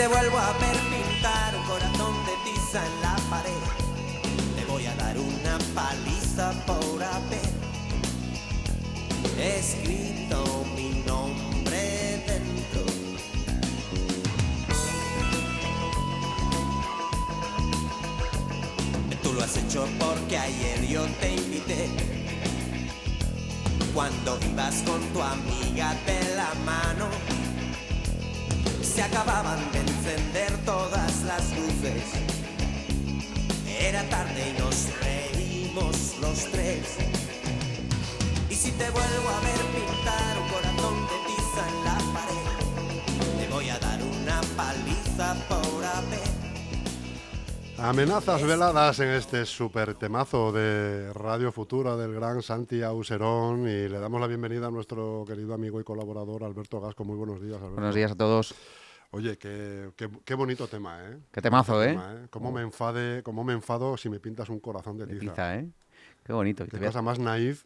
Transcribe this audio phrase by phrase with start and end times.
[0.00, 3.52] te vuelvo a ver pintar un corazón de tiza en la pared,
[4.56, 7.50] te voy a dar una paliza por haber
[9.38, 12.80] escrito mi nombre dentro.
[19.22, 21.90] Tú lo has hecho porque ayer yo te invité.
[23.92, 27.06] Cuando ibas con tu amiga de la mano,
[29.00, 32.04] se acababan de encender todas las luces.
[33.66, 36.98] Era tarde y nos reímos los tres.
[38.50, 43.48] Y si te vuelvo a ver pintar un corazón de tiza en la pared, te
[43.50, 46.30] voy a dar una paliza por haber.
[47.78, 53.98] Amenazas veladas en este super temazo de Radio Futura del gran Santi Auserón y le
[53.98, 57.02] damos la bienvenida a nuestro querido amigo y colaborador Alberto Gasco.
[57.04, 57.76] Muy buenos días, Alberto.
[57.76, 58.54] Buenos días a todos.
[59.12, 61.18] Oye, qué, qué- qué bonito tema, ¿eh?
[61.32, 61.88] Qué temazo, ¿eh?
[61.88, 65.32] Tema, Cómo me enfade, cómo me enfado si me pintas un corazón de De tiza.
[65.32, 65.68] tiza, ¿eh?
[66.24, 66.64] Qué bonito.
[66.66, 67.64] Qué cosa más naif,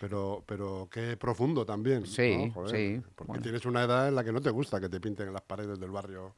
[0.00, 2.06] pero, pero qué profundo también.
[2.06, 2.50] Sí, ¿no?
[2.54, 3.42] Joder, sí, Porque bueno.
[3.42, 5.78] tienes una edad en la que no te gusta que te pinten en las paredes
[5.78, 6.34] del barrio.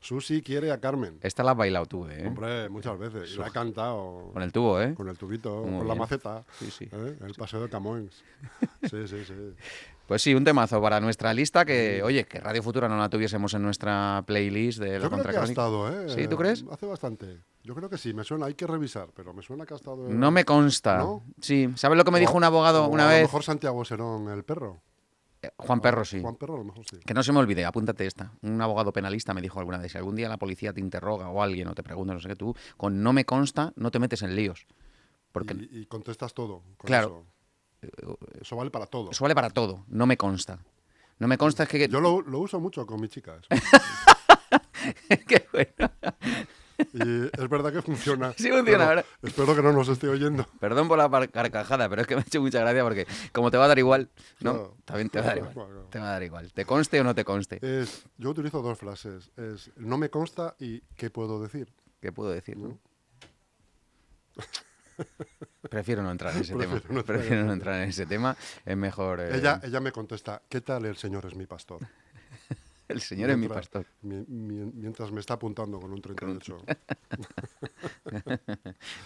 [0.00, 1.18] Susi quiere a Carmen.
[1.22, 2.26] Esta la has bailado tú, ¿eh?
[2.26, 3.34] Hombre, muchas veces.
[3.34, 4.94] Y la he cantado Con el tubo, ¿eh?
[4.94, 6.44] con el tubito, Muy con la maceta.
[6.58, 6.88] Sí, sí.
[6.92, 7.16] ¿eh?
[7.24, 8.22] El paseo de Camões.
[8.90, 9.34] Sí, sí, sí.
[10.06, 13.52] Pues sí, un temazo para nuestra lista que, oye, que Radio Futura no la tuviésemos
[13.54, 16.08] en nuestra playlist de la Yo creo que ha estado, ¿eh?
[16.08, 16.64] ¿Sí, tú crees?
[16.70, 17.40] Hace bastante.
[17.64, 20.08] Yo creo que sí, me suena, hay que revisar, pero me suena que ha estado.
[20.08, 20.98] No me consta.
[20.98, 21.24] ¿No?
[21.40, 23.22] Sí, ¿sabes lo que me dijo un abogado una a vez?
[23.22, 24.80] lo mejor Santiago Serón, el perro.
[25.56, 26.20] Juan Perro, sí.
[26.20, 26.98] Juan Perro, a lo mejor sí.
[27.04, 28.32] Que no se me olvide, apúntate esta.
[28.42, 31.42] Un abogado penalista me dijo alguna vez, si algún día la policía te interroga o
[31.42, 34.22] alguien o te pregunta, no sé qué, tú, con no me consta, no te metes
[34.22, 34.66] en líos.
[35.32, 36.62] Porque Y, y contestas todo.
[36.76, 37.24] con Claro.
[37.82, 38.18] Eso.
[38.40, 39.10] Eso vale para todo.
[39.10, 40.64] eso vale para todo, no me consta.
[41.18, 41.88] No me consta es que...
[41.88, 43.46] Yo lo, lo uso mucho con mis chicas.
[45.26, 45.92] Qué bueno.
[46.92, 48.32] Y es verdad que funciona.
[48.36, 49.04] Sí funciona, ¿verdad?
[49.22, 50.46] Espero que no nos esté oyendo.
[50.60, 53.56] Perdón por la carcajada, pero es que me ha hecho mucha gracia porque como te
[53.56, 54.08] va a dar igual,
[54.40, 54.76] ¿no?
[54.84, 55.54] También te va a dar igual.
[55.54, 55.80] Bueno.
[55.90, 56.52] Te va a dar igual.
[56.52, 57.58] ¿Te conste o no te conste?
[57.62, 59.30] Es, yo utilizo dos frases.
[59.36, 61.72] Es no me consta y qué puedo decir.
[62.00, 62.56] ¿Qué puedo decir?
[62.58, 62.78] no?
[65.70, 66.80] Prefiero no entrar en ese tema.
[66.80, 68.36] Prefiero no entrar en Prefiero no ese entrar en ese tema.
[68.64, 69.20] Es mejor...
[69.20, 71.80] eh, Ella, ella me contesta, ¿qué tal el señor es mi pastor?
[72.88, 73.86] El señor es mi Mientras- pastor.
[74.02, 76.56] mi- mi- mientras me está apuntando con un 38.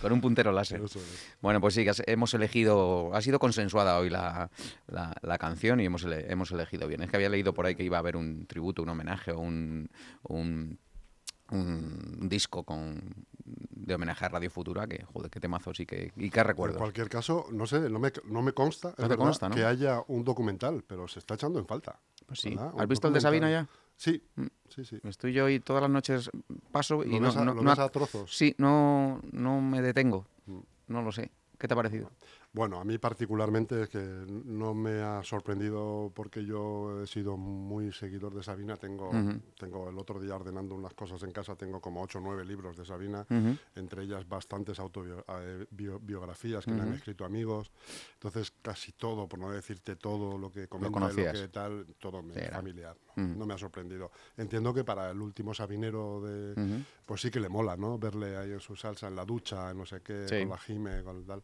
[0.02, 0.82] Con un puntero láser.
[0.82, 0.98] Es.
[1.40, 4.50] Bueno, pues sí, que hemos elegido, ha sido consensuada hoy la,
[4.86, 7.02] la- la canción y hemos, ele- hemos elegido bien.
[7.02, 9.38] Es que había leído por ahí que iba a haber un tributo, un homenaje o
[9.40, 9.88] un,
[10.24, 10.78] un,
[11.50, 13.00] un disco con,
[13.44, 16.78] de homenaje a Radio Futura, que joder, qué temazos y qué, y qué En recuerdos.
[16.78, 19.54] cualquier caso, no sé, no me, no me consta, es te verdad, consta, ¿no?
[19.54, 21.98] que haya un documental, pero se está echando en falta.
[22.30, 22.56] Pues sí.
[22.78, 23.20] ¿Has visto el de.
[23.20, 23.62] Sabina ya?
[23.62, 23.66] Mm.
[23.96, 24.22] Sí,
[24.68, 25.00] sí, sí.
[25.02, 26.30] Estoy yo y todas las noches
[26.70, 28.32] paso y ¿Lo no, a trozos?
[28.32, 30.28] Sí, no, no me detengo.
[30.46, 30.60] Mm.
[30.86, 31.32] No lo sé.
[31.58, 32.08] ¿Qué te ha parecido?
[32.52, 37.92] Bueno, a mí particularmente es que no me ha sorprendido porque yo he sido muy
[37.92, 38.76] seguidor de Sabina.
[38.76, 39.10] Tengo,
[39.56, 42.76] tengo el otro día ordenando unas cosas en casa, tengo como ocho o nueve libros
[42.76, 43.24] de Sabina,
[43.76, 47.70] entre ellas bastantes autobiografías que le han escrito amigos.
[48.14, 51.34] Entonces, casi todo, por no decirte todo lo que comenta, conocías.
[51.34, 52.96] lo que tal, todo me es familiar.
[53.16, 53.22] ¿no?
[53.36, 54.10] No me ha sorprendido.
[54.36, 57.98] Entiendo que para el último Sabinero de, pues sí que le mola, ¿no?
[57.98, 60.40] Verle ahí en su salsa, en la ducha, en no sé qué, Sí.
[60.40, 61.42] con la Jime, con tal.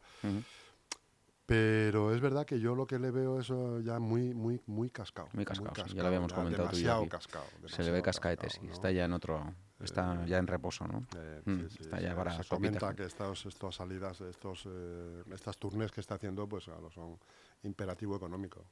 [1.46, 5.28] Pero es verdad que yo lo que le veo eso ya muy, muy, muy cascado.
[5.32, 7.08] Muy cascado, sí, ya lo habíamos comentado tú Demasiado aquí.
[7.08, 7.46] cascado.
[7.46, 7.68] Se le ve
[7.98, 8.66] demasiado cascaete, cascado, sí.
[8.66, 8.72] ¿no?
[8.72, 9.54] Está ya en otro.
[9.78, 11.06] Está ya en reposo, ¿no?
[11.16, 12.56] Eh, Mm, sí, sí, está ya para se sopita.
[12.80, 17.18] comenta que estos, estas salidas, estos, eh, estas tournées que está haciendo, pues claro, son
[17.62, 18.64] imperativo económico.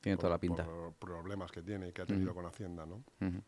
[0.00, 0.64] Tiene por- toda la pinta.
[0.64, 3.02] Por problemas que tiene y que ha tenido con Hacienda, ¿no?
[3.20, 3.42] Ujú.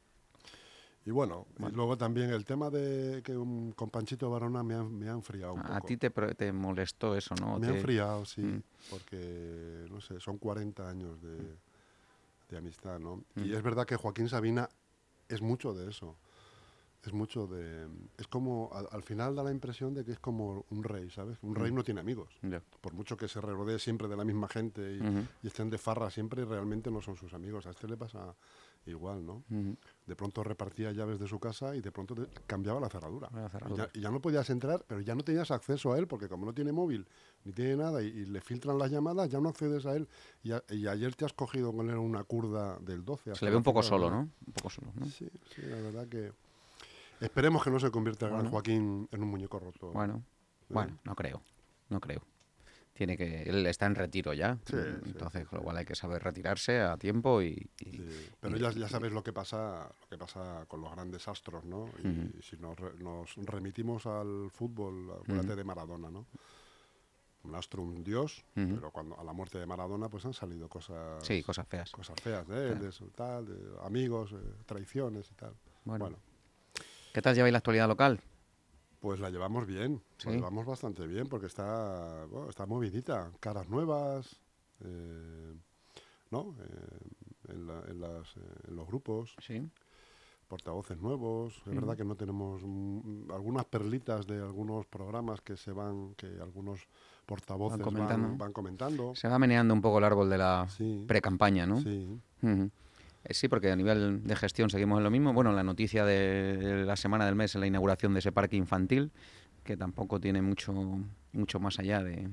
[1.07, 4.83] Y bueno, y luego también el tema de que un, con Panchito Barona me ha,
[4.83, 5.73] me ha enfriado un poco.
[5.75, 7.59] A ti te, te molestó eso, ¿no?
[7.59, 8.63] Me ha enfriado, sí, Mm.
[8.91, 11.57] porque, no sé, son 40 años de,
[12.51, 13.17] de amistad, ¿no?
[13.35, 13.45] Mm.
[13.45, 14.69] Y es verdad que Joaquín Sabina
[15.29, 16.17] es mucho de eso.
[17.03, 17.89] Es mucho de...
[18.19, 21.39] Es como, al, al final da la impresión de que es como un rey, ¿sabes?
[21.43, 21.55] Un Mm.
[21.55, 22.29] rey no tiene amigos.
[22.83, 24.99] Por mucho que se rodee siempre de la misma gente
[25.43, 27.67] y, estén de farra siempre, realmente no son sus amigos.
[27.67, 28.35] A este le pasa
[28.85, 29.43] igual, ¿no?
[30.07, 33.31] De pronto repartía llaves de su casa y de pronto te- cambiaba la cerradura.
[33.33, 36.07] La Y ya, y ya no podías entrar, pero ya no tenías acceso a él,
[36.07, 37.07] porque como no tiene móvil
[37.45, 40.07] ni tiene nada y, y le filtran las llamadas, ya no accedes a él.
[40.43, 43.35] Y, a- ayer te has cogido con él una curda del 12.
[43.37, 44.21] Se le ve un poco solo, ¿no?
[44.47, 45.07] Un poco solo, ¿no?
[45.07, 46.33] Sí, sí, la verdad que...
[47.21, 48.51] Esperemos que no se convierta gran Bueno.
[48.51, 49.93] Joaquín en un muñeco roto.
[49.93, 50.23] Bueno,
[50.69, 50.75] Sí.
[50.75, 51.43] bueno, no creo.
[51.89, 52.23] No creo.
[52.93, 55.87] tiene que él está en retiro ya Sí, sí, entonces sí, con lo cual hay
[55.87, 60.07] que saber retirarse a tiempo y, y- pero ya, ya sabes lo que pasa lo
[60.09, 61.87] que pasa con los grandes astros, ¿no?
[62.05, 66.27] Y si nos, re- nos remitimos al fútbol, acuérdate de Maradona, ¿no?
[67.45, 71.25] Un astro, un dios, pero cuando a la muerte de Maradona pues han salido cosas
[71.27, 74.37] sí cosas feas cosas feas de él, de su tal, de amigos, eh,
[74.67, 75.55] traiciones y tal.
[75.85, 76.05] Bueno.
[76.05, 76.19] bueno,
[77.13, 78.21] qué tal lleváis la actualidad local
[79.01, 80.29] pues la llevamos bien, Sí.
[80.29, 84.39] la llevamos bastante bien porque está, bueno, está movidita, caras nuevas,
[84.85, 85.55] eh,
[86.31, 86.55] ¿no?
[86.61, 89.67] Eh, en, la- en las, eh, en los grupos, sí
[90.49, 91.63] portavoces nuevos.
[91.65, 96.27] Es verdad que no tenemos mm, algunas perlitas de algunos programas que se van, que
[96.41, 96.89] algunos
[97.25, 98.37] portavoces van comentando.
[98.37, 99.15] van comentando.
[99.15, 100.67] se va meneando un poco el árbol de la
[101.07, 102.21] pre-campaña no sí.
[103.29, 105.33] Sí, porque a nivel de gestión seguimos en lo mismo.
[105.33, 109.13] Bueno, la noticia de la semana del mes es la inauguración de ese parque infantil,
[109.63, 110.73] que tampoco tiene mucho,
[111.33, 112.29] mucho más allá de...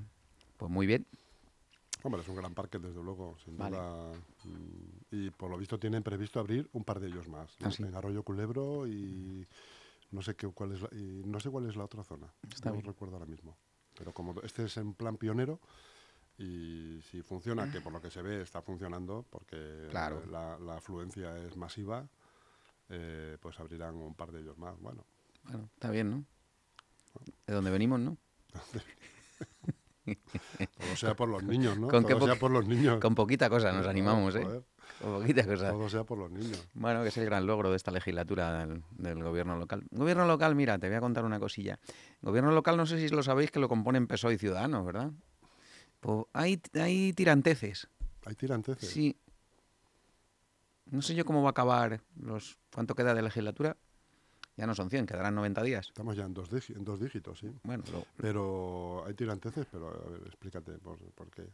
[0.57, 1.05] Pues muy bien.
[2.03, 3.75] Hombre, es un gran parque, desde luego, sin Vale.
[3.75, 4.11] duda.
[4.45, 7.55] mm, Y por lo visto tienen previsto abrir un par de ellos más.
[7.59, 7.67] ¿no?
[7.67, 7.83] Ah, sí.
[7.83, 9.45] En Arroyo Culebro y
[10.11, 12.27] no sé qué, cuál es la, y no sé cuál es la otra zona.
[12.49, 12.85] Está no bien.
[12.85, 13.57] recuerdo ahora mismo.
[13.97, 15.59] Pero como este es en plan pionero
[16.37, 20.23] y si funciona, que por lo que se ve está funcionando, porque Claro.
[20.29, 22.07] la, la afluencia es masiva,
[22.89, 24.79] eh, pues abrirán un par de ellos más.
[24.79, 25.03] Bueno,
[25.43, 26.25] Bueno, está bien, ¿no?
[27.47, 28.17] De donde venimos, ¿no?
[30.05, 31.87] todo sea por los niños, ¿no?
[31.87, 32.99] Con todo sea por los niños.
[32.99, 34.43] Con poquita cosa nos animamos, ¿eh?
[34.43, 34.63] joder,
[35.01, 35.71] Con poquita cosa.
[35.71, 36.65] Todo sea por los niños.
[36.73, 39.83] Bueno, que es el gran logro de esta legislatura del, del gobierno local.
[39.91, 41.79] Gobierno local, mira, te voy a contar una cosilla.
[42.21, 45.11] Gobierno local, no sé si lo sabéis, que lo componen PSOE y Ciudadanos, ¿verdad?
[45.99, 47.87] Pues hay, hay tiranteces.
[48.25, 48.89] Hay tiranteces.
[48.89, 49.15] Sí.
[50.85, 53.75] No sé yo cómo va a acabar los cuánto queda de legislatura.
[54.55, 55.87] Ya no son 100, quedarán 90 días.
[55.87, 57.51] Estamos ya en dos, dígi- en dos dígitos, sí.
[57.63, 61.47] Bueno, lo- Pero hay tiranteces, pero a ver, explícate por, por qué.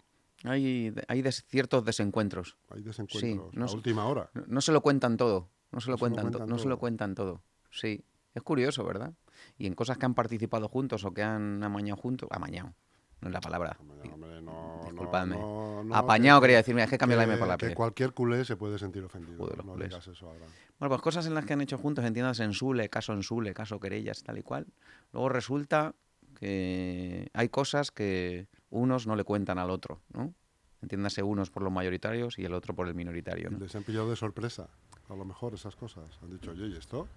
[0.44, 2.56] hay, hay des- ciertos desencuentros.
[2.69, 3.75] Hay desencuentros no a sé.
[3.75, 4.30] última hora.
[4.34, 5.50] No, no se lo cuentan todo.
[5.72, 7.42] No se lo No se lo cuentan, to- no se lo cuentan todo.
[7.72, 8.06] Sí.
[8.36, 9.13] Es curioso, ¿verdad?
[9.57, 12.30] Y en cosas que han participado juntos o que han amañado juntos.
[12.31, 12.74] Amañado.
[13.23, 13.77] No es la palabra.
[13.79, 15.35] Hombre, hombre, no, Disculpadme.
[15.37, 17.75] no, no, Apañado que- quería decirme, es que cambia la M por la que P.
[17.75, 19.37] cualquier culé se puede sentir ofendido.
[19.37, 20.45] Joder, no digas eso ahora.
[20.79, 23.53] Bueno, pues cosas en las que han hecho juntos, entiendas en Sule, caso en Sule,
[23.53, 24.67] caso querellas, tal y cual.
[25.13, 25.95] Luego resulta
[26.37, 30.33] que hay cosas que unos no le cuentan al otro, ¿no?
[30.81, 33.59] Entiéndase unos por los mayoritarios y el otro por el minoritario, ¿no?
[33.59, 34.67] Les han pillado de sorpresa,
[35.09, 36.03] a lo mejor, esas cosas.
[36.21, 37.07] Han dicho, oye, ¿y esto?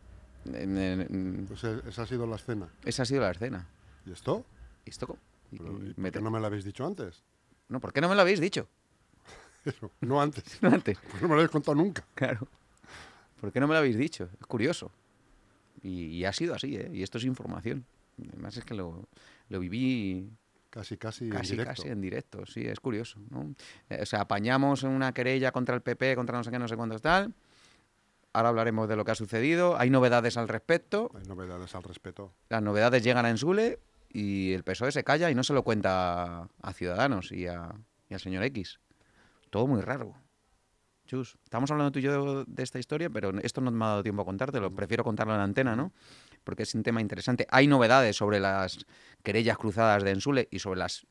[0.44, 2.68] En- en- en- Pues e- esa ha sido la escena.
[2.84, 3.66] esa ha sido la escena.
[4.04, 4.44] ¿Y esto?
[4.84, 5.18] ¿Y esto cómo?
[5.56, 7.22] Y- Pero, ¿y y por qué no me lo habéis dicho antes?
[7.68, 8.68] No, ¿por qué no me lo habéis dicho?
[9.64, 10.44] Eso, no antes.
[10.62, 10.98] No antes.
[11.10, 12.04] Pues no me lo habéis contado nunca.
[12.14, 12.46] Claro.
[13.40, 14.28] ¿Por qué no me lo habéis dicho?
[14.40, 14.90] Es curioso.
[15.82, 16.90] Y, y ha sido así, ¿eh?
[16.92, 17.84] Y esto es información.
[18.32, 19.06] Además es que lo,
[19.50, 20.30] lo viví
[20.70, 21.74] Casi, casi, casi, en directo.
[21.82, 22.46] casi en directo.
[22.46, 23.54] Sí, es curioso, ¿no?
[23.88, 26.76] Eh, o sea, apañamos una querella contra el PP, contra no sé qué, no sé
[26.76, 27.32] cuántos tal.
[28.34, 29.78] Ahora hablaremos de lo que ha sucedido.
[29.78, 31.10] Hay novedades al respecto.
[31.14, 32.32] Hay novedades al respecto.
[32.50, 33.78] Las novedades llegan a Ensule
[34.18, 37.74] y el PSOE se calla y no se lo cuenta a Ciudadanos y, a-
[38.08, 38.80] y al señor X.
[39.50, 40.14] Todo muy raro.
[41.06, 44.02] Chus, estamos hablando tú y yo de esta historia, pero esto no me ha dado
[44.02, 44.74] tiempo a contártelo.
[44.74, 45.92] Prefiero contarlo en la antena, ¿no?
[46.44, 47.46] Porque es un tema interesante.
[47.50, 48.86] Hay novedades sobre las
[49.22, 51.06] querellas cruzadas de Ensule y sobre las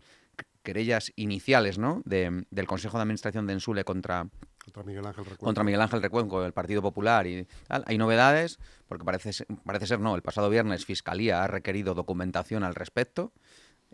[0.63, 2.01] querellas iniciales, ¿no?
[2.05, 4.27] De- del Consejo de Administración de Ensule contra,
[4.65, 5.45] Contra Miguel Ángel Recuerdo.
[5.45, 7.83] contra Miguel Ángel Recuenco, del Partido Popular y tal.
[7.87, 10.15] Hay novedades, porque parece, ser- parece ser no.
[10.15, 13.31] El pasado viernes Fiscalía ha requerido documentación al respecto.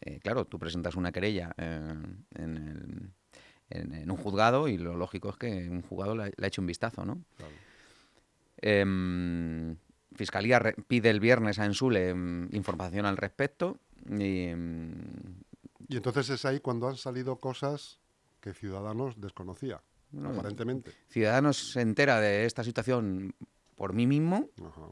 [0.01, 1.93] Eh, claro, tú presentas una querella eh,
[2.35, 3.11] en, el-
[3.69, 6.61] en- en un juzgado y lo lógico es que un juzgado le, ha- le hecho
[6.61, 7.21] un vistazo, ¿no?
[7.37, 7.53] Claro.
[8.57, 9.75] Em,
[10.15, 13.77] Fiscalía re- pide el viernes a Ensule em, información al respecto
[14.09, 14.93] y, em,
[15.87, 17.99] Y entonces es ahí cuando han salido cosas
[18.39, 20.91] que Ciudadanos desconocía, No, aparentemente.
[21.09, 23.33] Ciudadanos se entera de esta situación
[23.75, 24.89] por mí mismo Ajá.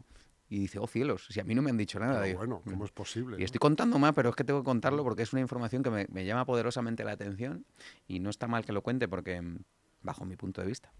[0.49, 2.23] y dice, oh cielos, si a mí no me han dicho nada.
[2.23, 3.35] Digo, bueno, ¿cómo es posible?
[3.35, 3.45] Y no?
[3.45, 6.07] estoy contando más, pero es que tengo que contarlo porque es una información que me,
[6.09, 7.65] me llama poderosamente la atención
[8.07, 9.57] y no está mal que lo cuente porque, mm,
[10.01, 10.91] bajo mi punto de vista.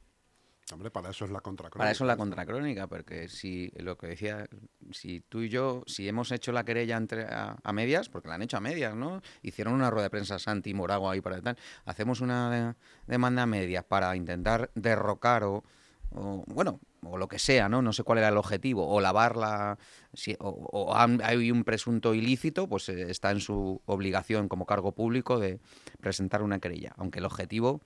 [0.72, 1.80] Hombre, para eso es la contracrónica.
[1.80, 4.48] Para eso es la contracrónica, porque si lo que decía,
[4.92, 8.36] si tú y yo, si hemos hecho la querella entre, a, a medias, porque la
[8.36, 9.22] han hecho a medias, ¿no?
[9.42, 12.76] Hicieron una rueda de prensa Santi y Morago ahí para tal, hacemos una de-
[13.08, 15.64] demanda a medias para intentar derrocar o,
[16.12, 17.82] o, bueno, o lo que sea, ¿no?
[17.82, 19.78] No sé cuál era el objetivo, o lavar la...
[20.14, 24.92] Si, o, o hay un presunto ilícito, pues eh, está en su obligación como cargo
[24.92, 25.60] público de
[26.00, 27.82] presentar una querella, aunque el objetivo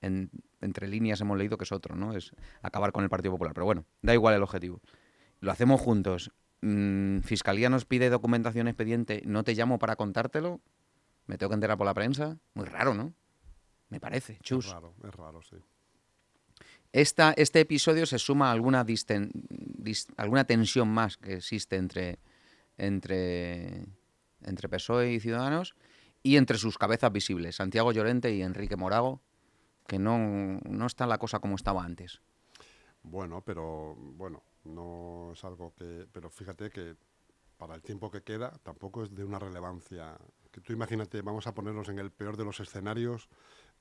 [0.00, 0.30] en-
[0.60, 2.14] entre líneas hemos leído que es otro, ¿no?
[2.16, 3.54] Es acabar con el Partido Popular.
[3.54, 4.80] Pero bueno, da igual el objetivo.
[5.40, 6.32] Lo hacemos juntos.
[6.62, 10.60] Mm, Fiscalía nos pide documentación expediente, no te llamo para contártelo.
[11.26, 12.38] me tengo que enterar por la prensa.
[12.54, 13.14] Muy raro, ¿no?
[13.88, 14.66] Me parece, chus.
[14.66, 15.56] Es raro, es raro, sí.
[16.92, 22.18] Esta, este episodio se suma a alguna, disten- dis- alguna tensión más que existe entre,
[22.78, 23.86] entre,
[24.42, 25.74] entre PSOE y Ciudadanos
[26.22, 29.22] y entre sus cabezas visibles, Santiago Llorente y Enrique Morago,
[29.86, 32.20] que no, no está la cosa como estaba antes.
[33.02, 36.06] Bueno, pero bueno, no es algo que.
[36.12, 36.96] Pero fíjate que
[37.56, 40.16] para el tiempo que queda tampoco es de una relevancia.
[40.50, 43.28] Que tú imagínate, vamos a ponernos en el peor de los escenarios,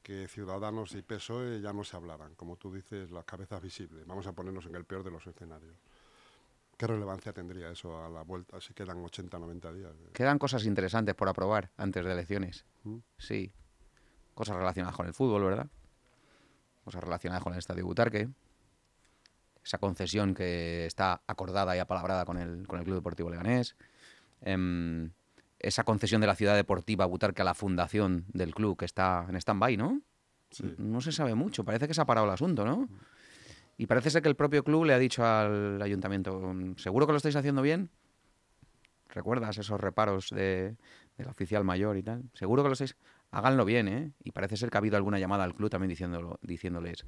[0.04, 2.36] que Ciudadanos y PSOE ya no se hablaran.
[2.36, 4.06] Como tú dices, las cabezas visibles.
[4.06, 5.78] Vamos a ponernos en el peor de los escenarios.
[6.78, 8.62] ¿Qué relevancia tendría eso a la vuelta?
[8.62, 9.92] Si quedan 80, 90 días.
[10.14, 12.66] Quedan cosas interesantes por aprobar antes de elecciones.
[12.84, 13.00] ¿Mm?
[13.18, 13.52] Sí.
[14.34, 15.70] Cosas relacionadas con el fútbol, ¿verdad?
[16.90, 18.30] Cosas relacionadas con el Estadio Butarque.
[19.64, 23.76] Esa concesión que está acordada y apalabrada con el, con el Club Deportivo Leganés.
[24.42, 25.12] Em,
[25.60, 29.36] esa concesión de la ciudad deportiva Butarque a la fundación del club que está en
[29.36, 30.02] stand-by, ¿no?
[30.50, 30.74] Sí.
[30.80, 31.64] No se sabe mucho.
[31.64, 32.90] Parece que se ha parado el asunto, ¿no?
[33.78, 37.18] Y parece ser que el propio club le ha dicho al ayuntamiento, ¿seguro que lo
[37.18, 37.92] estáis haciendo bien?
[39.10, 40.76] ¿Recuerdas esos reparos de,
[41.20, 42.24] del oficial mayor y tal?
[42.34, 42.96] Seguro que lo estáis...
[43.32, 44.12] Háganlo bien, ¿eh?
[44.24, 47.06] Y parece ser que ha habido alguna llamada al club también diciéndolo, diciéndoles,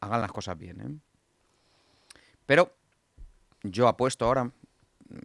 [0.00, 1.00] hagan las cosas bien, ¿eh?
[2.46, 2.72] Pero
[3.64, 4.52] yo apuesto ahora mm,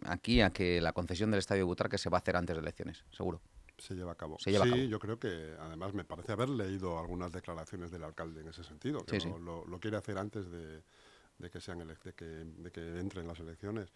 [0.06, 3.04] aquí a que la concesión del Estadio Butarque se va a hacer antes de elecciones,
[3.12, 3.40] seguro.
[3.78, 4.36] Se lleva a cabo.
[4.38, 4.82] Se lleva a sí, cabo.
[4.84, 9.04] yo creo que además me parece haber leído algunas declaraciones del alcalde en ese sentido,
[9.04, 9.42] que Sí, lo, sí.
[9.44, 10.82] lo- lo quiere hacer antes de,
[11.38, 13.92] de que sean de que, de que entren las elecciones.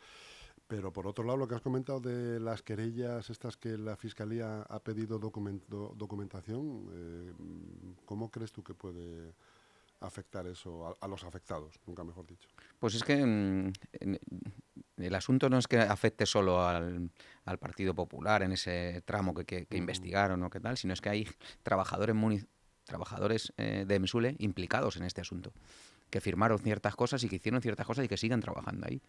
[0.69, 4.63] Pero por otro lado, lo que has comentado de las querellas, estas que la Fiscalía
[4.63, 7.33] ha pedido documento- documentación, eh,
[8.05, 9.33] ¿cómo crees tú que puede
[10.01, 11.79] afectar eso a, a los afectados?
[11.87, 12.49] Nunca mejor dicho.
[12.81, 13.73] Pues es que mm,
[14.97, 17.11] el asunto no es que afecte solo al,
[17.45, 21.11] al Partido Popular en ese tramo que, que- investigaron o qué tal, sino es que
[21.11, 21.29] hay
[21.63, 22.17] trabajadores,
[22.83, 25.53] trabajadores eh, de Msule implicados en este asunto,
[26.11, 29.01] que firmaron ciertas cosas y que hicieron ciertas cosas y que siguen trabajando ahí.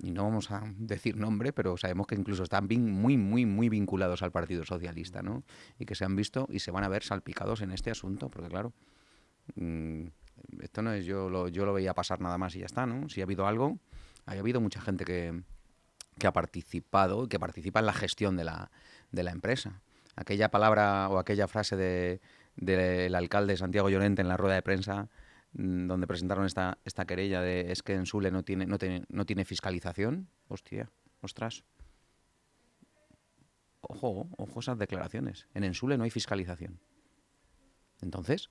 [0.00, 4.22] Y no vamos a decir nombre, pero sabemos que incluso están muy, muy, muy vinculados
[4.22, 5.42] al Partido Socialista, ¿no?
[5.78, 8.48] Y que se han visto y se van a ver salpicados en este asunto, porque
[8.48, 8.72] claro,
[9.56, 10.04] mm,
[10.60, 13.08] esto no es yo lo, yo lo veía pasar nada más y ya está, ¿no?
[13.08, 13.78] Si ha habido algo,
[14.26, 15.42] ha habido mucha gente que,
[16.18, 18.70] que ha participado y que participa en la gestión de la,
[19.10, 19.80] de la empresa.
[20.14, 22.20] Aquella palabra o aquella frase de-
[22.56, 25.08] del alcalde Santiago Llorente en la rueda de prensa
[25.52, 29.24] donde presentaron esta, esta querella de es que en Sule no tiene, no tiene, no
[29.24, 30.28] tiene fiscalización.
[30.48, 30.90] Hostia,
[31.20, 31.64] ostras.
[33.80, 35.46] Ojo, ojo esas declaraciones.
[35.54, 36.80] En Ensule no hay fiscalización.
[38.00, 38.50] Entonces,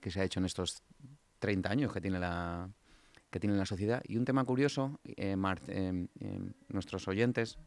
[0.00, 0.82] ¿qué se ha hecho en estos
[1.38, 2.70] 30 años que tiene la,
[3.30, 4.02] que tiene la sociedad?
[4.06, 5.36] Y un tema curioso, eh,
[5.68, 7.58] eh, eh, nuestros oyentes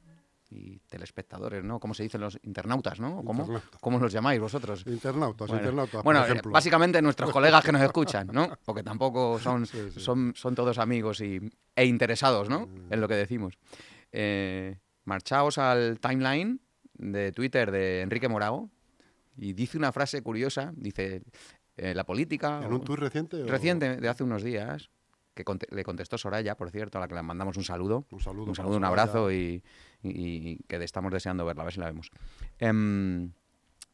[0.51, 1.79] y telespectadores, ¿no?
[1.79, 3.24] ¿Cómo se dicen los internautas, no?
[3.24, 3.79] ¿Cómo, Internautas.
[3.82, 4.84] ¿Cómo los llamáis vosotros?
[4.88, 6.51] Internautas, Bueno, internautas, bueno, por eh, ejemplo.
[6.51, 8.50] básicamente nuestros colegas que nos escuchan, ¿no?
[8.65, 10.00] Porque tampoco son, Sí, sí.
[10.00, 11.39] son, son todos amigos y,
[11.75, 12.62] e interesados, ¿no?
[12.68, 12.94] Mm.
[12.94, 13.53] En lo que decimos.
[14.12, 16.60] Eh, marchaos al timeline
[16.94, 18.70] de Twitter de Enrique Morago
[19.38, 21.22] y dice una frase curiosa, dice,
[21.77, 22.62] eh, la política...
[22.63, 23.41] ¿En un tuit reciente?
[23.44, 24.89] o- Reciente, de hace unos días,
[25.43, 28.05] que le contestó Soraya, por cierto, a la que le mandamos un saludo.
[28.12, 28.46] Un saludo.
[28.50, 29.63] Un saludo, un abrazo y,
[30.03, 32.10] y- y que estamos deseando verla, a ver si la vemos.
[32.60, 33.31] Em,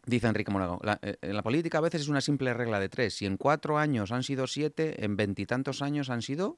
[0.06, 2.90] dice Enrique Morago, la, eh, en la política a veces es una simple regla de
[2.90, 3.16] tres.
[3.16, 6.58] Si en cuatro años han sido siete, en veintitantos años han sido...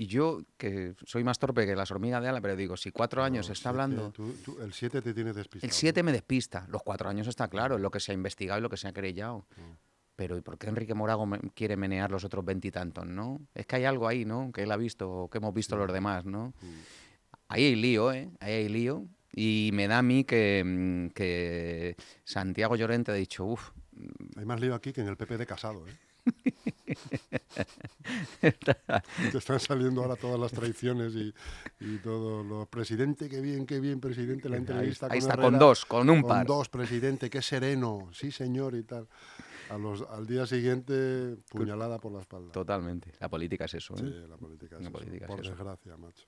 [0.00, 3.24] Y yo, que soy más torpe que las hormigas de ala, pero digo, si cuatro
[3.24, 4.12] años se No, está siete, hablando...
[4.12, 5.66] tú- tú- el 7 te tiene despistado.
[5.66, 5.74] El ¿no?
[5.74, 8.68] 7 me despista, los cuatro años está claro, lo que se ha investigado y lo
[8.70, 9.44] que se ha querellado.
[9.56, 9.87] Mm.
[10.18, 13.40] Pero ¿y por qué Enrique Morago quiere menear los otros veintitantos, no?
[13.54, 14.50] Es que hay algo ahí, ¿no?
[14.50, 16.52] Que él ha visto o que hemos visto los demás, ¿no?
[16.60, 16.66] Mm.
[17.46, 18.28] Ahí hay lío, ¿eh?
[18.40, 19.06] Ahí hay lío.
[19.32, 21.94] Y me da a mí que, mm, que
[22.24, 23.70] Santiago Llorente ha dicho, uff,
[24.36, 25.96] Hay más lío aquí que en el PP de Casado, ¿eh?
[28.40, 31.32] Te están saliendo ahora todas las traiciones y,
[31.78, 32.66] y todo lo...
[32.66, 35.84] Presidente, qué bien, qué bien, presidente, la ahí, entrevista ahí está, con con Herrera, dos,
[35.84, 36.46] con un con par.
[36.46, 39.06] dos, presidente, qué sereno, sí señor y tal.
[39.70, 42.52] A los, al día siguiente, puñalada por la espalda.
[42.52, 43.12] Totalmente.
[43.20, 43.98] La política es eso, ¿eh?
[43.98, 45.50] Sí, la política es La eso, política es por eso.
[45.50, 46.26] desgracia, macho.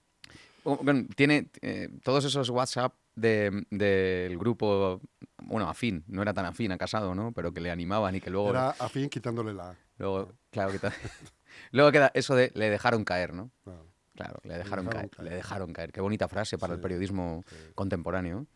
[0.65, 5.01] Oh, bueno, tiene eh, todos esos WhatsApp de- del grupo,
[5.43, 7.33] bueno, afín, no era tan afín a Casado, ¿no?
[7.33, 8.51] Pero que le animaban y que luego...
[8.51, 9.75] Era a fin quitándole la.
[9.97, 10.79] Luego, claro que
[11.73, 13.51] Luego queda eso de le dejaron caer, ¿no?
[13.65, 13.87] Claro.
[14.15, 15.29] Claro, le dejaron, dejaron caer, caer.
[15.31, 15.93] Le dejaron caer.
[15.93, 17.57] Qué bonita frase para el Sí, periodismo sí.
[17.75, 18.47] contemporáneo.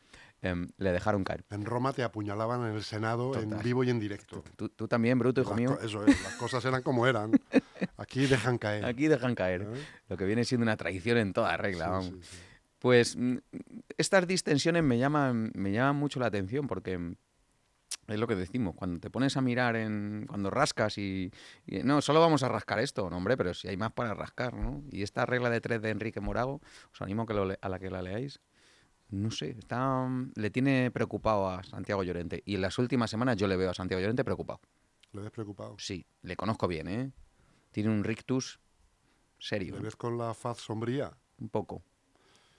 [0.44, 1.42] Em, le dejaron caer.
[1.48, 3.64] En Roma te apuñalaban en el Senado en Total.
[3.64, 4.44] vivo y en directo.
[4.56, 5.78] Tú, tú también, Bruto, hijo Las mío.
[5.82, 7.32] eso es, las cosas eran como eran.
[7.96, 8.84] Aquí dejan caer.
[8.84, 9.62] Aquí dejan caer.
[9.62, 9.86] ¿eh?
[10.08, 11.86] Lo que viene siendo una traición en toda regla.
[11.86, 12.06] Sí, vamos.
[12.08, 12.36] sí, sí.
[12.78, 13.36] Pues mm,
[13.96, 17.16] estas distensiones me llaman, me llaman mucho la atención porque
[18.08, 20.26] es lo que decimos, cuando te pones a mirar en.
[20.28, 21.32] cuando rascas y,
[21.66, 24.52] y, No, solo vamos a rascar esto, no, hombre, pero si hay más para rascar,
[24.52, 24.82] ¿no?
[24.90, 26.60] Y esta regla de tres de Enrique Morago,
[26.92, 28.40] os animo a, que lo a la que la leáis.
[29.10, 32.42] No sé, está, le tiene preocupado a Santiago Llorente.
[32.44, 34.60] Y en las últimas semanas yo le veo a Santiago Llorente preocupado.
[35.12, 35.76] ¿Le ves preocupado?
[35.78, 37.12] Sí, le conozco bien, ¿eh?
[37.70, 38.58] Tiene un rictus
[39.38, 41.16] serio, ¿Le ves con la faz sombría?
[41.38, 41.82] un poco.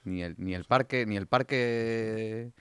[0.04, 2.52] Ni el, ni el parque, ni el parque,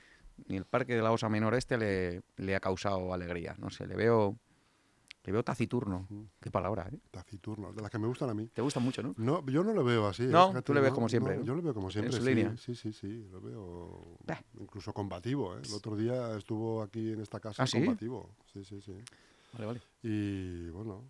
[0.46, 3.54] ni el parque de la Osa Menor este le, le ha causado alegría.
[3.58, 4.38] No sé, le veo,
[5.24, 6.06] le veo taciturno.
[6.40, 6.98] Qué palabra, ¿eh?
[7.10, 8.46] Taciturno, de las que me gustan a mí.
[8.48, 9.14] Te gusta mucho, ¿no?
[9.16, 10.24] No, yo no lo veo así.
[10.24, 11.46] No, Fíjate, tú le ves como siempre, no, ¿no?
[11.46, 12.12] yo lo veo como siempre.
[12.12, 12.54] su sí, línea.
[12.58, 13.26] Sí, sí, sí.
[13.32, 14.42] Lo veo Bah.
[14.60, 15.56] incluso combativo.
[15.56, 15.62] ¿eh?
[15.64, 17.78] El otro día estuvo aquí en esta casa ¿Ah, sí?
[17.78, 18.28] combativo.
[18.52, 18.92] Sí, sí, sí.
[19.54, 19.80] Vale, vale.
[20.02, 21.04] Y bueno,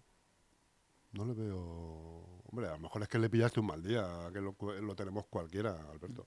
[1.12, 2.42] no le veo.
[2.50, 5.26] Hombre, a lo mejor es que le pillaste un mal día, que lo, lo tenemos
[5.26, 6.24] cualquiera, Alberto.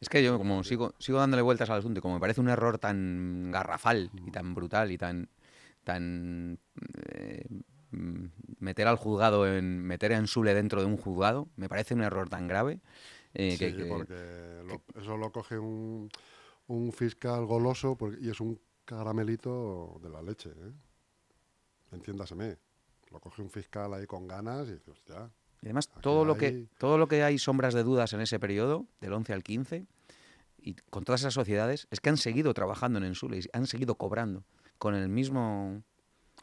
[0.00, 2.48] Es que yo como sigo, sigo dándole vueltas al asunto y como me parece un
[2.48, 5.28] error tan garrafal y tan brutal y tan
[5.94, 6.58] tan
[7.14, 7.44] eh,
[7.90, 8.24] mm,
[8.58, 12.28] meter al juzgado en meter a Ensule dentro de un juzgado me parece un error
[12.28, 12.80] tan grave
[13.34, 16.08] eh, sí, que, que- porque lo- eso lo coge un,
[16.68, 20.50] un fiscal goloso porque- y es un caramelito de la leche.
[20.50, 20.72] ¿eh?
[21.92, 22.56] Entiéndaseme.
[23.10, 25.30] Lo coge un fiscal ahí con ganas y dice, hostia.
[25.62, 28.86] y además todo lo que todo lo que hay sombras de dudas en ese periodo
[29.00, 29.86] del 11 al 15
[30.62, 33.96] y con todas esas sociedades es que han seguido trabajando en Ensule y han seguido
[33.96, 34.44] cobrando
[34.80, 35.82] con el mismo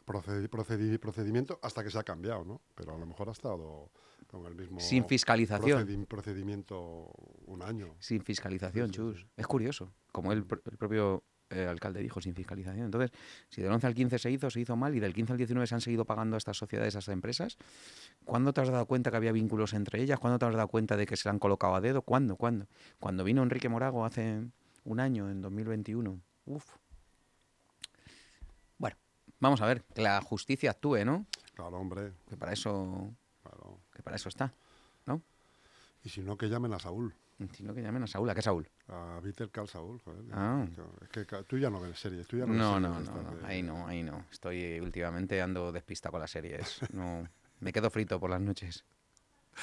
[0.06, 2.60] procedi- procedi- procedimiento hasta que se ha cambiado, ¿no?
[2.76, 3.90] Pero a lo mejor ha estado
[4.28, 7.10] con el mismo sin fiscalización procedi- procedimiento
[7.46, 7.94] un año.
[7.98, 9.20] sin fiscalización, Sí, sí, chus.
[9.20, 9.26] sí.
[9.36, 12.84] Es curioso, como el, pr- el propio eh, alcalde dijo, sin fiscalización.
[12.84, 13.10] Entonces,
[13.48, 15.66] si del 11 al 15 se hizo, se hizo mal, y del 15 al 19
[15.66, 17.56] se han seguido pagando a estas sociedades, a estas empresas,
[18.24, 20.20] ¿cuándo te has dado cuenta que había vínculos entre ellas?
[20.20, 22.02] ¿Cuándo te has dado cuenta de que se han colocado a dedo?
[22.02, 22.36] ¿Cuándo?
[22.36, 22.66] ¿Cuándo?
[23.00, 24.42] Cuando vino Enrique Morago hace
[24.84, 26.20] un año, en 2021.
[26.44, 26.64] Uf.
[29.40, 31.26] Vamos a ver, que la justicia actúe, ¿no?
[31.54, 32.12] Claro, hombre.
[32.28, 33.10] Que para eso,
[33.42, 33.78] Claro.
[33.94, 34.52] que para eso está,
[35.06, 35.22] ¿no?
[36.04, 37.14] Y si no, que llamen a Saúl.
[37.52, 38.28] Sino que llamen a Saúl.
[38.30, 38.68] ¿A qué Saúl?
[38.88, 40.24] A Víctor Cal Saúl, joder.
[40.32, 40.66] Ah.
[41.02, 42.26] Es que tú ya no ves series.
[42.26, 44.24] Tú ya no, No, no, no, no, de- ahí no, ahí no.
[44.32, 46.80] Estoy últimamente ando despista con las series.
[46.92, 47.28] No,
[47.60, 48.84] me quedo frito por las noches.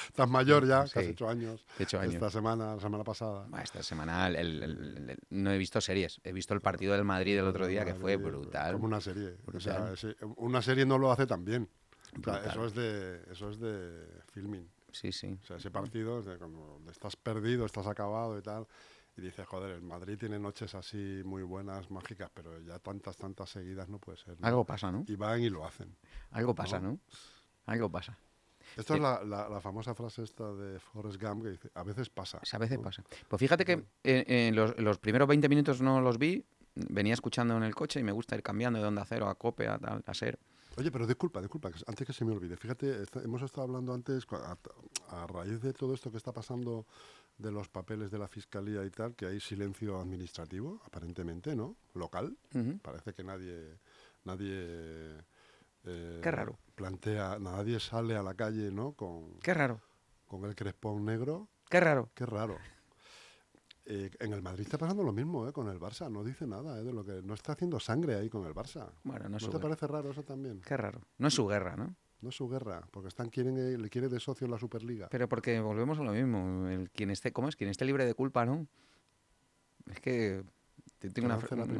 [0.08, 1.10] Estás mayor ya, que has Sí.
[1.12, 1.64] hecho años.
[1.78, 2.14] He hecho años.
[2.14, 3.46] Esta semana, la semana pasada.
[3.62, 6.20] Esta semana el- el- el- el- no he visto series.
[6.24, 8.72] He visto el partido del Madrid el otro día que fue brutal.
[8.74, 9.36] Como una serie.
[9.52, 9.92] O sea,
[10.36, 11.68] una serie no lo hace tan bien.
[12.18, 12.50] O sea, Brutal.
[12.50, 14.68] eso es de eso es de filming.
[14.92, 15.38] Sí, sí.
[15.42, 18.66] O sea, ese partido es de cuando estás perdido, estás acabado y tal.
[19.18, 23.50] Y dices, joder, el Madrid tiene noches así muy buenas, mágicas, pero ya tantas, tantas
[23.50, 24.38] seguidas no puede ser.
[24.40, 24.46] ¿no?
[24.46, 25.04] Algo pasa, ¿no?
[25.08, 25.96] Y van y lo hacen.
[26.30, 26.98] Algo pasa, ¿no?
[27.66, 28.18] Algo pasa.
[28.76, 32.08] Esto es la, la- la famosa frase esta de Forrest Gump que dice, a veces
[32.10, 32.40] pasa.
[32.52, 32.84] A veces ¿no?
[32.84, 33.02] pasa.
[33.28, 33.72] Pues fíjate que
[34.04, 36.44] eh, eh, los, los primeros 20 minutos no los vi.
[36.74, 39.66] Venía escuchando en el coche y me gusta ir cambiando de onda cero a cope,
[39.66, 40.38] a tal, a ser.
[40.76, 42.54] Oye, pero disculpa, disculpa, antes que se me olvide.
[42.58, 44.58] Fíjate, hemos estado hablando antes, a,
[45.22, 46.84] a raíz de todo esto que está pasando
[47.38, 51.76] de los papeles de la fiscalía y tal, que hay silencio administrativo, aparentemente, ¿no?
[51.94, 52.36] Local.
[52.82, 53.78] Parece que nadie,
[54.24, 55.16] nadie
[55.86, 56.58] eh, Qué raro.
[56.74, 58.92] plantea, nadie sale a la calle, ¿no?
[58.92, 59.80] Con, Qué raro,
[60.26, 61.48] con el crespón negro.
[61.70, 62.10] qué raro.
[62.14, 62.56] Qué raro.
[63.88, 65.52] Eh, en el Madrid está pasando lo mismo, ¿eh?
[65.52, 66.10] Con el Barça.
[66.10, 66.82] No dice nada, ¿eh?
[66.82, 68.90] De lo que no está haciendo sangre ahí con el Barça.
[69.04, 69.68] Bueno, no ¿No es su te guerra.
[69.68, 70.60] parece raro eso también?
[70.62, 71.02] Qué raro.
[71.18, 71.94] No es su guerra, ¿no?
[72.20, 75.06] No es su guerra, porque están quieren le quiere de socio la Superliga.
[75.10, 76.66] Pero porque volvemos a lo mismo.
[76.68, 77.54] El, quien esté, ¿Cómo es?
[77.54, 78.66] Quien esté libre de culpa, ¿no?
[79.88, 80.42] Es que
[80.98, 81.38] tengo una,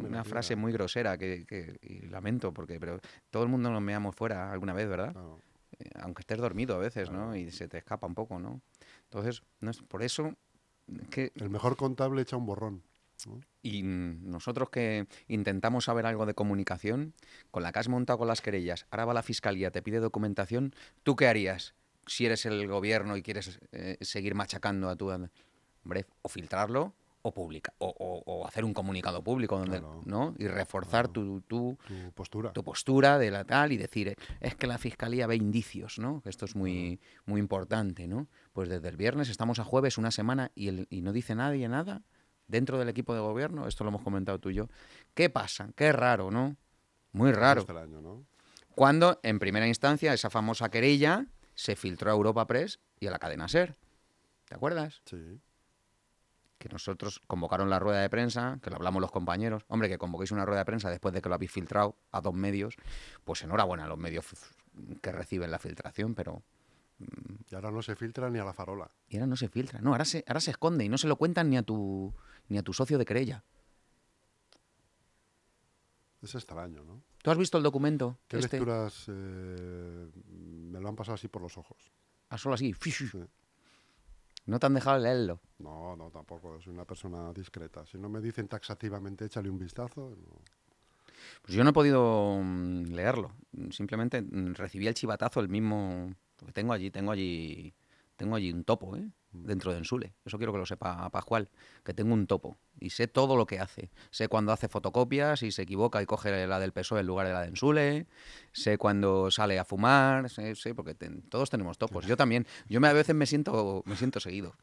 [0.08, 3.00] una frase muy grosera que, que- y lamento, porque pero
[3.30, 5.12] todo el mundo nos meamos fuera alguna vez, ¿verdad?
[5.12, 5.40] Claro.
[5.78, 7.34] Eh, Aunque estés dormido a veces, ¿no?
[7.36, 8.60] Y se te escapa un poco, ¿no?
[9.04, 10.34] Entonces, no es, por eso
[10.88, 12.82] es que El mejor contable echa un borrón.
[13.26, 13.40] ¿no?
[13.62, 17.14] y nosotros que intentamos saber algo de comunicación,
[17.50, 20.72] con la que has montado con las querellas, ahora va la fiscalía, te pide documentación,
[21.02, 21.74] ¿tú qué harías
[22.06, 25.10] si eres el gobierno y quieres eh, seguir machacando a tu...
[25.10, 26.92] Hombre, o filtrarlo
[27.26, 30.00] o publica, o, o- o hacer un comunicado público donde, Claro.
[30.04, 30.34] ¿no?
[30.38, 32.52] Y reforzar tu, tu, Tu postura.
[32.52, 36.20] tu postura de la tal y decir, eh, es que la fiscalía ve indicios, ¿no?
[36.22, 38.28] Que esto es muy, muy importante, ¿no?
[38.52, 41.68] Pues desde el viernes estamos a jueves, una semana, y, el- y no dice nadie
[41.68, 42.02] nada
[42.46, 44.68] dentro del equipo de gobierno, esto lo hemos comentado tú y yo.
[45.14, 45.70] ¿Qué pasa?
[45.74, 46.56] Qué raro, ¿no?
[47.12, 47.64] Muy raro.
[48.00, 48.24] ¿no?
[48.76, 53.18] Cuando, en primera instancia, esa famosa querella se filtró a Europa Press y a la
[53.18, 53.74] cadena SER.
[54.44, 55.00] ¿Te acuerdas?
[55.06, 55.40] Sí.
[56.58, 59.64] Que nosotros convocaron la rueda de prensa, que lo hablamos los compañeros.
[59.68, 62.34] Hombre, que convoquéis una rueda de prensa después de que lo habéis filtrado a dos
[62.34, 62.76] medios,
[63.24, 64.26] pues enhorabuena a los medios
[65.00, 66.42] que reciben la filtración, pero
[67.50, 68.90] Y ahora no se filtra ni a la farola.
[69.08, 69.80] Y ahora no se filtra.
[69.80, 72.14] No, ahora se, ahora se esconde y no se lo cuentan ni a tu,
[72.48, 73.44] ni a tu socio de querella.
[76.22, 77.02] Es extraño, ¿no?
[77.22, 78.18] ¿Tú has visto el documento?
[78.28, 78.56] ¿Qué este?
[78.56, 80.10] lecturas eh,
[80.70, 81.92] me lo han pasado así por los ojos?
[82.30, 82.74] Ah, solo así.
[82.80, 83.22] Sí.
[84.46, 85.40] No te han dejado leerlo.
[85.58, 86.60] No, no, tampoco.
[86.60, 87.84] Soy una persona discreta.
[87.86, 90.10] Si no me dicen taxativamente, échale un vistazo.
[90.10, 90.40] no.
[91.42, 93.32] Pues yo no he podido mm, leerlo.
[93.70, 96.14] Simplemente mm, recibí el chivatazo el mismo.
[96.36, 97.74] Porque tengo allí, tengo allí.
[98.16, 99.10] Tengo allí un topo, ¿eh?
[99.44, 100.14] Dentro de Ensule.
[100.24, 101.48] Eso quiero que lo sepa Pascual.
[101.84, 102.58] Que tengo un topo.
[102.80, 103.90] Y sé todo lo que hace.
[104.10, 107.32] Sé cuando hace fotocopias y se equivoca y coge la del PSOE en lugar de
[107.32, 108.06] la de Ensule.
[108.52, 110.28] Sé cuando sale a fumar.
[110.30, 112.06] Sé, sé porque ten- todos tenemos topos.
[112.06, 112.46] Yo también.
[112.68, 114.54] Yo me, a veces me siento, me siento seguido.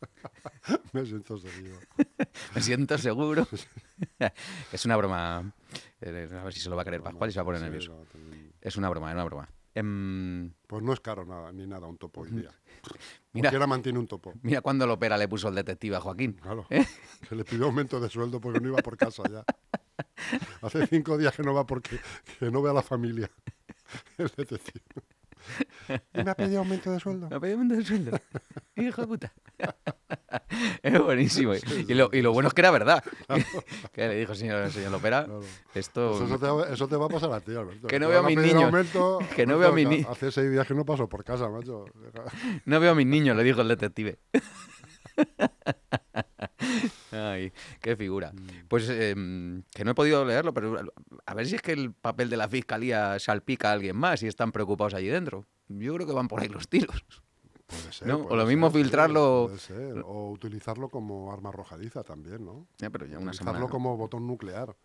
[0.92, 1.78] me siento seguido.
[2.54, 3.46] Me siento seguro.
[4.72, 5.52] es una broma.
[6.00, 7.60] Eh, A ver si se lo va a querer Pascual y se va a poner
[7.62, 8.04] nervioso.
[8.60, 9.48] Es una broma, es una broma.
[9.74, 12.50] Em, Pues no es caro nada, ni nada un topo hoy día.
[13.32, 13.48] Mira.
[13.50, 14.32] Cualquiera mantiene un topo.
[14.42, 16.34] mira cuando lo opera le puso el detective a Joaquín.
[16.34, 16.66] Claro.
[16.70, 16.84] ¿Eh?
[17.28, 19.44] Que le pidió aumento de sueldo porque no iba por casa ya.
[20.62, 21.98] Hace cinco días que no va porque
[22.38, 23.28] que no ve a la familia.
[24.18, 24.82] El detective.
[26.14, 27.28] Y me ha pedido aumento de sueldo.
[27.28, 28.18] Me ha pedido aumento de sueldo.
[28.76, 29.32] Hijo de puta.
[30.82, 31.52] es buenísimo.
[31.54, 33.04] Y lo, y lo bueno es que era verdad.
[33.92, 35.40] que le dijo, señor, señor Lopera, Claro.
[35.74, 36.16] esto...
[36.18, 37.86] Pues eso, te, va- eso te va a pasar a ti, Alberto.
[37.86, 38.64] Que no veo a mis niños.
[38.64, 41.08] aumento, Que no Alberto, veo a mis que ni- Hace seis días que no paso
[41.08, 41.84] por casa, macho.
[42.64, 44.18] No veo a mis niños, le dijo el detective.
[47.12, 48.32] Ay, qué figura.
[48.68, 50.76] Pues em, que no he podido leerlo, pero
[51.26, 54.26] a ver si es que el papel de la fiscalía salpica a alguien más y
[54.26, 55.44] están preocupados allí dentro.
[55.68, 57.04] Yo creo que van por ahí los tiros.
[57.66, 60.02] Puede ser, No, o lo mismo ser, filtrarlo- puede ser.
[60.04, 62.66] O utilizarlo como arma arrojadiza también, ¿no?
[62.78, 64.76] Ya, pero ya una utilizarlo semana como botón nuclear.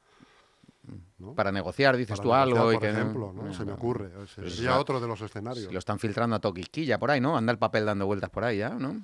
[1.20, 1.36] ¿no?
[1.36, 3.54] para negociar, dices Para tú negociar, algo y por que no- ejemplo, ¿no?
[3.54, 4.10] Se me ocurre.
[4.28, 5.68] Sería otro de los escenarios.
[5.68, 7.38] Si lo están filtrando a toquisquilla por ahí, ¿no?
[7.38, 9.02] Anda el papel dando vueltas por ahí ya, ¿no?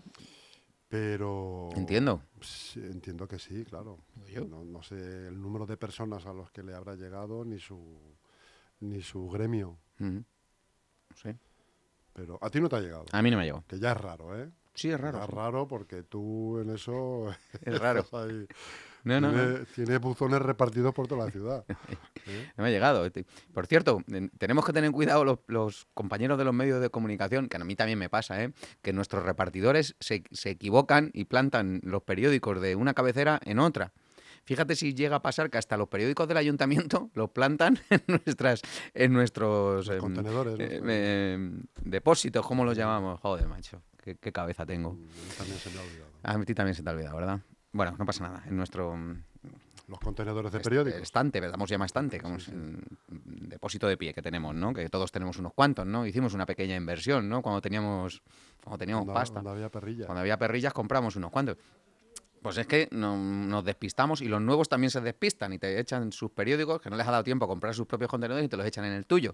[0.96, 1.70] Pero...
[1.76, 2.22] Entiendo.
[2.40, 4.00] Sí, entiendo que sí, claro.
[4.48, 4.96] No, no sé
[5.28, 8.00] el número de personas a los que le habrá llegado ni su
[8.80, 9.78] ni su gremio.
[11.16, 11.38] Sé.
[12.14, 13.04] Pero a ti no te ha llegado.
[13.12, 13.66] A mí no me llegó.
[13.68, 14.50] Que ya es raro, ¿eh?
[14.74, 15.18] Sí, es raro.
[15.18, 15.36] Ya es sí.
[15.36, 17.28] raro porque tú en eso...
[17.62, 18.06] Es raro.
[18.14, 18.48] ahí.
[19.06, 19.66] No, no, no.
[19.74, 21.64] Tiene- buzones repartidos por toda la ciudad.
[22.28, 22.52] ¿eh?
[22.58, 23.10] No me ha llegado.
[23.12, 26.90] Te- Por cierto, en- tenemos que tener cuidado los, los compañeros de los medios de
[26.90, 28.52] comunicación, que a mí también me pasa, ¿eh?
[28.82, 33.94] que nuestros repartidores se, se equivocan y plantan los periódicos de una cabecera en otra.
[34.44, 38.62] Fíjate si llega a pasar que hasta los periódicos del ayuntamiento los plantan en nuestras
[38.94, 40.90] en nuestros em, contenedores, ¿no?
[40.90, 43.20] eh, em, depósitos, ¿cómo los llamamos?
[43.22, 44.94] Joder, macho, qué, qué cabeza tengo.
[44.94, 46.12] Mm, También se me ha olvidado.
[46.24, 47.40] A ti también se te ha olvidado, ¿verdad?
[47.76, 48.42] Bueno, no pasa nada.
[48.48, 49.24] En nuestro mm,
[49.90, 51.02] Los contenedores de periódicos.
[51.02, 54.74] estante, damos llama estante, como es un depósito de pie que tenemos, ¿no?
[54.74, 56.06] Que todos tenemos unos cuantos, ¿no?
[56.06, 57.42] Hicimos una pequeña inversión, ¿no?
[57.42, 58.22] Cuando teníamos,
[58.64, 59.36] cuando teníamos pasta.
[59.36, 60.06] donde había perrilla.
[60.06, 61.58] Cuando había perrillas compramos unos cuantos.
[62.42, 66.12] Pues es que no- nos despistamos y los nuevos también se despistan y te echan
[66.12, 68.56] sus periódicos, que no les ha dado tiempo a comprar sus propios contenedores y te
[68.56, 69.34] los echan en el tuyo.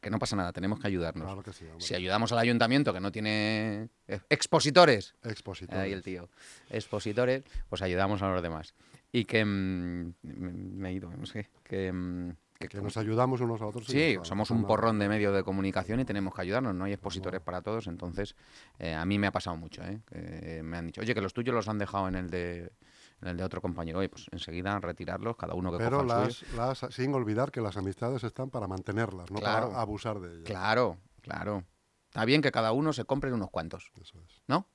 [0.00, 1.24] Que no pasa nada, tenemos que ayudarnos.
[1.26, 1.66] Claro que sí.
[1.78, 3.88] Si ayudamos al ayuntamiento que no tiene
[4.30, 5.80] expositores, Expositores.
[5.80, 6.28] ahí el tío,
[6.70, 8.74] expositores, pues ayudamos a los demás.
[9.10, 13.60] Y que mm, me, he ido, no sé, que, mm, que- Que nos ayudamos unos
[13.60, 13.86] a otros.
[13.86, 17.40] Sí, somos un porrón de medios de comunicación y tenemos que ayudarnos, no hay expositores
[17.40, 18.36] para todos, entonces
[18.78, 20.60] eh, a mí me ha pasado mucho, ¿eh?
[20.62, 22.70] Me han dicho, oye, que los tuyos los han dejado en el de,
[23.22, 26.52] el de otro compañero, oye, pues enseguida retirarlos, cada uno que Pero coja el suyo.
[26.56, 29.68] las, las, sin olvidar que las amistades están para mantenerlas, no Claro.
[29.68, 30.44] para abusar de ellas.
[30.44, 31.64] Claro, claro.
[32.08, 34.42] Está bien que cada uno se compre unos cuantos, Eso es.
[34.46, 34.66] ¿no?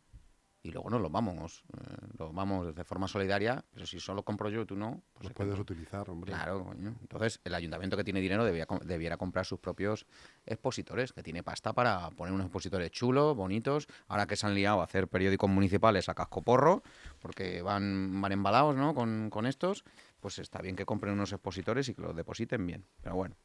[0.65, 4.49] Y luego nos los vamos, eh, los vamos de forma solidaria, pero si solo compro
[4.49, 6.31] yo y tú no, pues que puedes utilizar, hombre.
[6.31, 6.95] Claro, coño.
[7.01, 10.05] Entonces, el ayuntamiento que tiene dinero debía debiera comprar sus propios
[10.45, 13.87] expositores, que tiene pasta para poner unos expositores chulos, bonitos.
[14.07, 16.81] Ahora que se han liado a hacer periódicos municipales a cascoporro,
[17.19, 18.95] porque van, van embalados ¿no?
[18.95, 19.83] con, con estos,
[20.21, 22.85] pues está bien que compren unos expositores y que los depositen bien.
[23.01, 23.35] Pero bueno,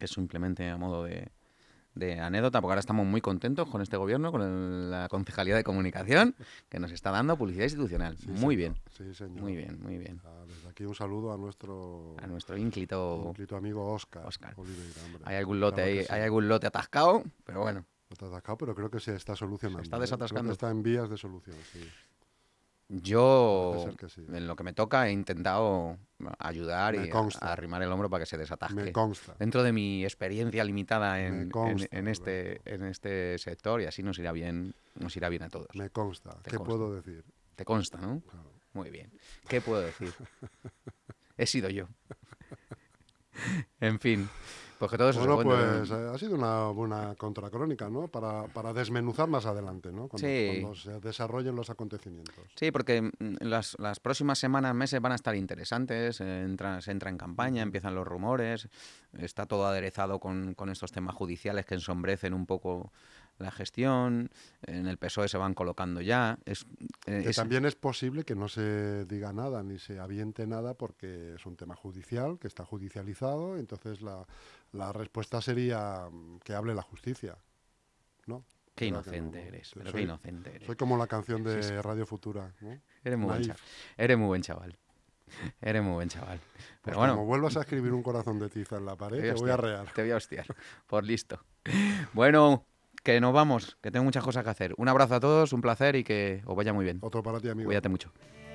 [0.00, 1.30] es simplemente a modo de,
[1.96, 5.64] de anécdota, porque ahora estamos muy contentos con este gobierno, con el- la Concejalía de
[5.64, 6.34] Comunicación,
[6.68, 8.16] que nos está dando publicidad institucional.
[8.18, 8.56] Sí, muy señor.
[8.56, 9.40] bien, Sí, señor.
[9.42, 10.20] muy bien, muy bien.
[10.24, 13.24] Ah, desde aquí un saludo a nuestro, A nuestro ínclito...
[13.28, 14.26] ínclito amigo Oscar.
[14.26, 14.52] Oscar.
[14.56, 15.00] Oliveira.
[15.24, 16.06] Hay algún lote Claro ahí, sí.
[16.12, 17.84] hay algún lote atascado, pero bueno.
[18.10, 19.80] Está atascado, pero creo que se está solucionando.
[19.80, 20.00] Se está ¿eh?
[20.00, 20.52] Desatascando.
[20.52, 21.80] está en vías de solución, sí.
[22.88, 24.24] Yo, sí.
[24.28, 25.98] en lo que me toca, he intentado
[26.38, 28.74] ayudar Me y a, arrimar el hombro para que se desatasque.
[28.80, 29.34] Me consta.
[29.38, 34.02] Dentro de mi experiencia limitada en, en- consta, en este, en este sector, y así
[34.04, 35.68] nos irá bien, nos irá bien a todos.
[35.74, 36.30] Me consta.
[36.42, 36.64] Te ¿Qué consta.
[36.76, 37.24] puedo decir?
[37.56, 38.20] Te consta, ¿no?
[38.20, 38.50] Claro.
[38.72, 39.10] Muy bien.
[39.48, 40.12] ¿Qué puedo decir?
[41.38, 41.88] He sido yo.
[43.80, 44.28] en fin.
[44.78, 48.08] Pues que todo eso Bueno, pues eh, ha sido una buena contracrónica, ¿no?
[48.08, 50.06] Para, para desmenuzar más adelante, ¿no?
[50.06, 50.58] Cuando, Sí.
[50.60, 52.34] cuando se desarrollen los acontecimientos.
[52.56, 56.20] Sí, porque mm, las, las próximas semanas, meses van a estar interesantes.
[56.20, 58.68] eh, Entra, se entra en campaña, empiezan los rumores.
[59.16, 62.92] Está todo aderezado con, con estos temas judiciales que ensombrecen un poco
[63.38, 64.30] la gestión.
[64.62, 66.38] En el PSOE se van colocando ya.
[66.44, 66.66] Es,
[67.06, 70.74] eh, Que es- también es posible que no se diga nada ni se aviente nada
[70.74, 74.26] porque es un tema judicial, que está judicializado, entonces la,
[74.72, 77.36] la respuesta sería mm, que hable la justicia,
[78.26, 78.44] ¿no?
[78.74, 79.16] Qué ¿Verdad que no?
[79.28, 80.66] inocente eres, pero Soy- qué inocente eres.
[80.66, 81.80] Soy como la canción de Sí, sí.
[81.80, 82.78] Radio Futura, ¿no?
[83.04, 83.54] Eres muy, buen.
[83.96, 84.76] Eres muy buen chaval.
[85.60, 86.38] Eres muy buen chaval.
[86.38, 89.32] Pues Pero bueno, como vuelvas a escribir un corazón de tiza en la pared, te
[89.32, 89.92] voy a rear.
[89.92, 90.46] Te voy a hostiar.
[90.86, 91.40] Por listo.
[92.12, 92.64] Bueno,
[93.06, 94.74] que nos vamos, que tengo muchas cosas que hacer.
[94.78, 96.98] Un abrazo a todos, un placer y que os vaya muy bien.
[97.02, 97.68] Otro para ti, amigo.
[97.68, 98.10] Cuídate mucho.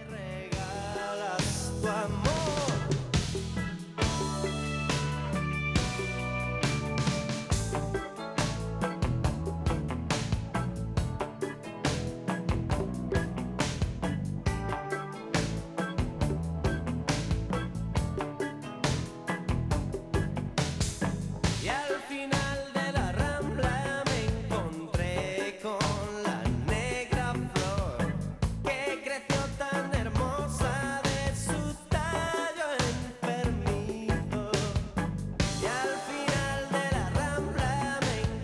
[0.09, 2.30] regalas tu amor.